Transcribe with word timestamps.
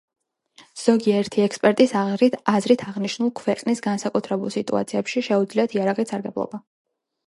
ზოგიერთი 0.83 1.43
ექსპერტის 1.47 1.93
აზრით, 2.05 2.79
აღნიშნულ 2.95 3.31
ქვეყნებს 3.43 3.85
განსაკუთრებულ 3.91 4.59
სიტუაციებში 4.61 5.29
შეუძლიათ 5.31 5.81
იარაღით 5.81 6.13
სარგებლობა. 6.17 6.67